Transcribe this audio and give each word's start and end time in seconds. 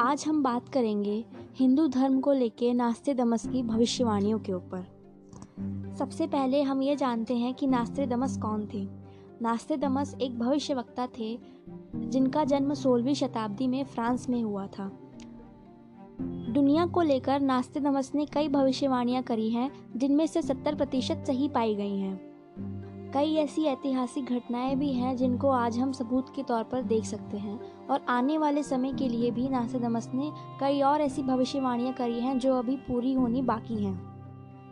आज 0.00 0.24
हम 0.28 0.42
बात 0.42 0.68
करेंगे 0.68 1.24
हिंदू 1.54 1.88
धर्म 1.88 2.20
को 2.20 2.32
लेके 2.32 2.74
दमस 3.14 3.48
की 3.48 3.62
भविष्यवाणियों 3.62 4.38
के 4.38 4.52
ऊपर। 4.52 4.86
सबसे 5.98 6.26
पहले 6.26 6.62
हम 6.62 6.82
ये 6.82 6.96
जानते 6.96 7.36
हैं 7.36 7.54
कि 7.54 7.66
नास्ते 7.66 8.06
दमस 8.06 8.38
कौन 8.38 8.68
थे। 8.74 8.88
नास्ते 9.42 9.76
दमस 9.76 10.16
एक 10.20 10.38
भविष्यवक्ता 10.38 11.08
थे, 11.18 11.38
जिनका 11.96 12.44
जन्म 12.44 12.74
16वीं 12.74 13.14
शताब्दी 13.14 13.66
में 13.66 13.84
फ्रांस 13.84 14.28
में 14.28 14.42
हुआ 14.42 14.66
था। 14.66 14.92
दुनिया 16.50 16.86
को 16.86 17.02
लेकर 17.02 17.40
नास्ते 17.40 17.80
दमस 17.80 18.12
ने 18.14 18.26
कई 18.26 18.48
भविष्यवाणियाँ 18.48 19.22
करी 19.22 19.50
हैं, 19.50 19.70
जिनमें 19.96 20.26
से 20.26 20.42
70 20.42 20.74
प्रतिशत 20.74 21.24
सही 21.26 21.48
पाई 21.48 21.74
गई 21.74 21.98
हैं। 21.98 22.28
कई 23.14 23.34
ऐसी 23.34 23.64
ऐतिहासिक 23.64 24.24
घटनाएँ 24.24 24.74
भी 24.76 24.92
हैं 24.92 25.16
जिनको 25.16 25.50
आज 25.50 25.78
हम 25.78 25.92
सबूत 25.92 26.26
के 26.36 26.42
तौर 26.42 26.62
पर 26.62 26.82
देख 26.82 27.04
सकते 27.04 27.36
हैं 27.36 27.86
और 27.86 28.00
आने 28.08 28.38
वाले 28.38 28.62
समय 28.62 28.92
के 28.92 29.08
लिए 29.08 29.30
भी 29.30 29.48
नासदमस 29.48 30.10
ने 30.14 30.30
कई 30.60 30.80
और 30.80 31.00
ऐसी 31.00 31.22
भविष्यवाणियाँ 31.22 31.92
करी 31.92 32.20
हैं 32.20 32.38
जो 32.38 32.54
अभी 32.54 32.76
पूरी 32.76 33.12
होनी 33.12 33.42
बाकी 33.42 33.84
हैं। 33.84 34.08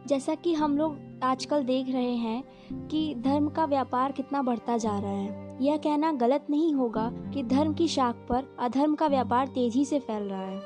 जैसा 0.07 0.35
कि 0.35 0.55
हम 0.55 0.77
लोग 0.79 1.21
आजकल 1.23 1.65
देख 1.65 1.89
रहे 1.89 2.15
हैं 2.15 2.43
कि 2.89 3.15
धर्म 3.15 3.49
का 3.49 3.65
व्यापार 3.65 4.13
कितना 4.13 4.43
बढ़ता 4.43 4.77
जा 4.77 4.99
रहा 4.99 5.11
है। 5.11 5.59
यह 5.65 5.77
कहना 5.77 6.13
गलत 6.13 6.47
नहीं 6.51 6.75
होगा 6.75 7.11
कि 7.35 7.43
धर्म 7.43 7.75
की 7.75 7.89
शाख 7.89 8.15
पर 8.15 8.57
अधर्म 8.59 8.95
का 8.95 9.07
व्यापार 9.07 9.47
तेज़ी 9.47 9.85
से 9.85 9.99
फैल 9.99 10.23
रहा 10.23 10.43
है। 10.43 10.63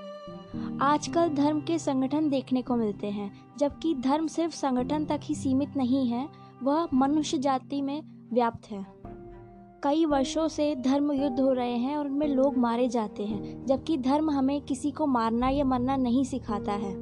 आजकल 0.81 1.29
धर्म 1.29 1.61
के 1.61 1.79
संगठन 1.79 2.29
देखने 2.29 2.63
को 2.63 2.77
मिलते 2.77 3.07
हैं, 3.07 3.33
जबकि 3.59 3.95
धर्म 3.95 4.27
सिर्फ़ 4.27 4.55
संगठन 4.55 5.05
तक 5.05 5.21
ही 5.23 5.35
सीमित 5.35 5.77
नहीं 5.77 6.09
है 6.09 6.50
वह 6.63 6.89
मनुष्य 6.95 7.39
जाति 7.39 7.83
में 7.83 8.03
व्याप्त 8.33 8.71
है। 8.71 8.87
कई 9.83 10.05
वर्षों 10.05 10.49
से 10.49 10.77
धर्म 10.77 11.13
युद्ध 11.13 11.41
हो 11.41 11.53
रहे 11.53 11.77
हैं 11.77 11.97
और 11.97 12.07
उनमें 12.07 12.27
लोग 12.29 12.57
मारे 12.57 12.89
जाते 12.89 13.25
हैं, 13.25 13.67
जबकि 13.67 13.97
धर्म 13.97 14.31
हमें 14.31 14.61
किसी 14.61 14.91
को 14.91 15.07
मारना 15.07 15.49
या 15.49 15.65
मरना 15.65 15.97
नहीं 15.97 16.25
सिखाता 16.25 16.73
है। 16.73 16.95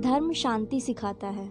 धर्म 0.00 0.32
शांति 0.32 0.80
सिखाता 0.80 1.26
है। 1.26 1.48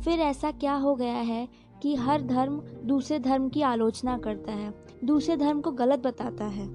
फिर 0.00 0.20
ऐसा 0.20 0.50
क्या 0.50 0.74
हो 0.74 0.94
गया 0.94 1.14
है 1.14 1.48
कि 1.82 1.94
हर 1.94 2.22
धर्म 2.22 2.62
दूसरे 2.84 3.18
धर्म 3.18 3.48
की 3.48 3.62
आलोचना 3.62 4.18
करता 4.18 4.52
है, 4.52 4.74
दूसरे 5.04 5.36
धर्म 5.36 5.60
को 5.60 5.70
गलत 5.70 6.06
बताता 6.06 6.44
है 6.44 6.66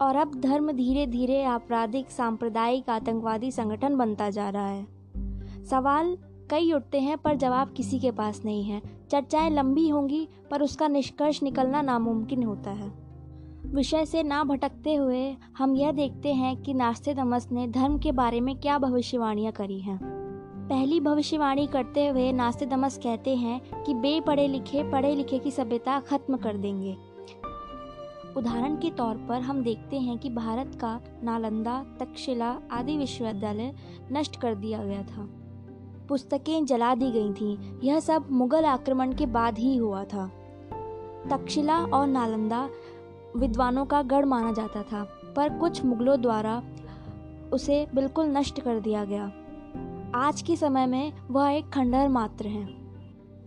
और 0.00 0.16
अब 0.16 0.40
धर्म 0.40 0.72
धीरे 0.72 1.06
धीरे 1.06 1.44
आपराधिक, 1.44 2.10
सांप्रदायिक, 2.10 2.90
आतंकवादी 2.90 3.50
संगठन 3.50 3.96
बनता 3.96 4.30
जा 4.30 4.48
रहा 4.48 4.68
है। 4.68 4.86
सवाल 5.64 6.18
कई 6.50 6.72
उठते 6.72 7.00
हैं, 7.00 7.18
पर 7.18 7.34
जवाब 7.34 7.72
किसी 7.72 7.98
के 7.98 8.10
पास 8.10 8.42
नहीं 8.44 8.64
है। 8.64 8.82
चर्चाएँ 9.10 9.50
लंबी 9.50 9.88
होंगी, 9.88 10.28
पर 10.50 10.62
उसका 10.62 10.88
निष्कर्ष 10.88 11.42
निकलना 11.42 11.82
नामुमकिन 11.82 12.42
होता 12.42 12.70
है। 12.70 13.04
विषय 13.66 14.06
से 14.06 14.22
ना 14.22 14.44
भटकते 14.44 14.94
हुए 14.94 15.36
हम 15.58 15.76
यह 15.76 15.92
देखते 15.92 16.32
हैं 16.32 16.62
कि 16.62 16.74
नास्ते 16.74 17.14
दमस 17.14 17.48
ने 17.52 17.68
धर्म 17.68 17.98
के 17.98 18.12
बारे 18.12 18.40
में 18.40 18.56
क्या 18.56 18.78
भविष्यवाणियाँ 18.78 19.52
करी 19.52 19.80
हैं। 19.80 19.98
पहली 20.68 21.00
भविष्यवाणी 21.00 21.66
करते 21.66 22.06
हुए 22.06 22.32
नास्ते 22.32 22.66
दमस 22.66 22.98
कहते 22.98 23.36
हैं 23.36 23.84
कि 23.84 23.94
बे 23.94 24.20
पढ़े 24.20 24.48
लिखे 24.48 24.90
पढ़े 24.90 25.14
लिखे 25.14 25.38
की 25.38 25.50
सभ्यता 25.50 26.00
खत्म 26.00 26.36
कर 26.36 26.56
देंगे। 26.56 26.96
उदाहरण 28.36 28.76
के 28.76 28.90
तौर 28.90 29.16
पर 29.16 29.40
हम 29.40 29.62
देखते 29.62 29.98
हैं 29.98 30.18
कि 30.18 30.30
भारत 30.30 30.74
का 30.80 31.00
नालंदा, 31.22 31.86
तक्षशिला 32.00 32.58
आदि 32.70 32.96
विश्वविद्यालय 32.96 33.74
नष्ट 34.12 34.36
कर 34.36 34.54
दिया 34.54 34.84
गया 34.84 35.02
था। 35.02 35.43
पुस्तकें 36.08 36.64
जला 36.64 36.94
दी 36.94 37.10
गई 37.10 37.32
थीं। 37.32 37.80
यह 37.84 38.00
सब 38.00 38.26
मुगल 38.30 38.64
आक्रमण 38.64 39.12
के 39.12 39.26
बाद 39.26 39.58
ही 39.58 39.76
हुआ 39.76 40.04
था। 40.04 40.26
तक्षशिला 41.30 41.84
और 41.84 42.06
नालंदा 42.06 42.68
विद्वानों 43.36 43.86
का 43.86 44.02
गढ़ 44.02 44.24
माना 44.24 44.52
जाता 44.52 44.82
था, 44.82 45.04
पर 45.36 45.58
कुछ 45.58 45.84
मुगलों 45.84 46.20
द्वारा 46.20 46.62
उसे 47.52 47.86
बिल्कुल 47.94 48.26
नष्ट 48.26 48.60
कर 48.60 48.80
दिया 48.80 49.04
गया। 49.04 49.32
आज 50.14 50.42
के 50.42 50.56
समय 50.56 50.86
में 50.86 51.12
वह 51.30 51.50
एक 51.50 51.70
खंडहर 51.70 52.08
मात्र 52.08 52.46
है। 52.46 52.84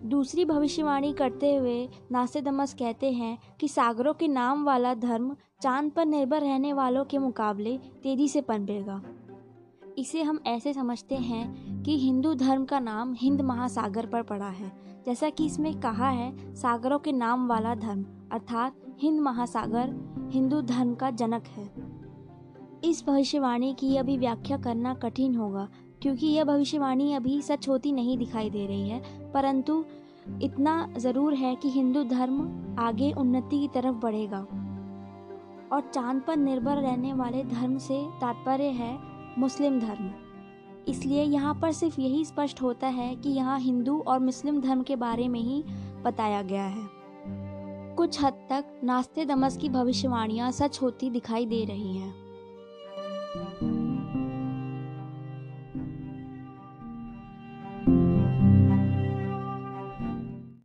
दूसरी 0.09 0.45
भविष्यवाणी 0.45 1.13
करते 1.13 1.55
हुए 1.55 1.89
नासिदमस 2.11 2.73
कहते 2.73 3.11
हैं 3.11 3.37
कि 3.59 3.67
सागरों 3.67 4.13
के 4.13 4.27
नाम 4.27 4.65
वाला 4.65 4.93
धर्म 4.93 5.35
चाँद 5.61 5.91
पर 5.91 6.05
निर्भर 6.05 6.41
रहने 6.41 6.73
वालों 6.73 7.05
के 7.05 7.17
मुकाबले 7.17 7.77
तेज़ी 7.77 8.27
से 8.27 8.41
पनपेगा। 8.41 9.01
इसे 9.97 10.23
हम 10.23 10.39
ऐसे 10.47 10.73
समझते 10.73 11.15
हैं 11.15 11.66
कि 11.87 11.97
हिंदू 11.97 12.33
धर्म 12.33 12.63
का 12.65 12.79
नाम 12.79 13.13
हिंद 13.13 13.41
महासागर 13.41 14.05
पर 14.05 14.21
पड़ा 14.21 14.47
है। 14.47 14.71
जैसा 15.05 15.29
कि 15.29 15.45
इसमें 15.45 15.79
कहा 15.79 16.09
है 16.09 16.55
सागरों 16.55 16.97
के 16.99 17.11
नाम 17.11 17.47
वाला 17.47 17.75
धर्म 17.75 18.03
अर्थात 18.31 18.81
हिंद 18.99 19.19
महासागर 19.21 19.93
हिंदू 20.31 20.61
धर्म 20.61 20.93
का 20.95 21.11
जनक 21.11 21.43
है। 21.47 21.65
इस 22.83 23.03
भविष्यवाणी 23.07 23.73
की 23.73 23.95
अभी 23.97 24.17
व्याख्या 24.17 24.57
करना 24.57 24.93
कठिन 24.93 25.35
होगा 25.35 25.67
क्योंकि 26.01 26.27
यह 26.27 26.43
भविष्यवाणी 26.43 27.13
अभी 27.13 27.41
सच 27.41 27.69
होती 27.69 27.91
नहीं 27.91 28.17
दिखाई 28.17 28.49
दे 28.49 28.65
रही 28.67 28.89
है 28.89 29.31
परंतु 29.33 29.83
इतना 30.41 30.93
ज़रूर 30.97 31.33
है 31.33 31.55
कि 31.55 31.69
हिंदू 31.69 32.03
धर्म 32.03 32.75
आगे 32.79 33.11
उन्नति 33.13 33.59
की 33.59 33.67
तरफ़ 33.67 33.95
बढ़ेगा। 33.95 34.45
और 35.71 35.89
चाँद 35.93 36.21
पर 36.27 36.35
निर्भर 36.35 36.77
रहने 36.77 37.13
वाले 37.13 37.43
धर्म 37.45 37.77
से 37.77 38.05
तात्पर्य 38.21 38.69
है 38.75 38.97
मुस्लिम 39.39 39.79
धर्म। 39.79 40.11
इसलिए 40.87 41.23
यहाँ 41.23 41.53
पर 41.53 41.71
सिर्फ़ 41.71 42.01
यही 42.01 42.25
स्पष्ट 42.25 42.61
होता 42.61 42.87
है 42.87 43.15
कि 43.15 43.29
यहाँ 43.29 43.59
हिंदू 43.59 43.99
और 43.99 44.19
मुस्लिम 44.19 44.61
धर्म 44.61 44.83
के 44.83 44.95
बारे 44.95 45.27
में 45.27 45.39
ही 45.39 45.63
बताया 46.03 46.41
गया 46.41 46.65
है। 46.65 46.89
कुछ 47.95 48.23
हद 48.23 48.33
तक 48.49 48.79
नास्ते 48.83 49.25
दमस 49.25 49.57
की 49.57 49.69
भविष्यवाणियाँ 49.69 50.51
सच 50.51 50.81
होती 50.81 51.09
दिखाई 51.09 51.45
दे 51.45 51.65
रही 51.65 51.97
हैं। 51.97 52.26